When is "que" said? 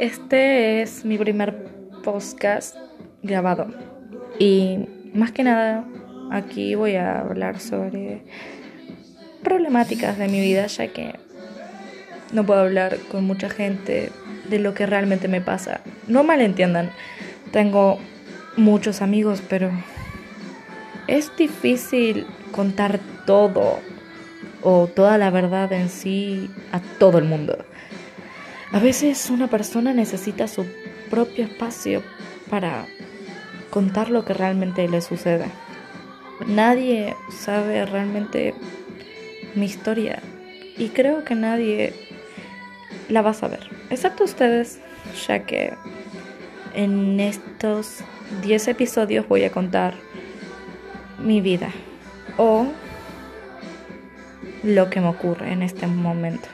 5.30-5.44, 10.86-11.16, 14.72-14.86, 34.24-34.32, 41.24-41.34, 45.40-45.74, 54.90-55.00